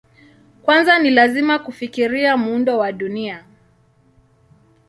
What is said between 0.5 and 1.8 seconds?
Kwanza ni lazima